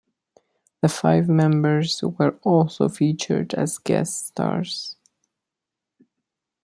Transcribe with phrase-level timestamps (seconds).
[0.81, 4.95] The five members were also featured as guest stars.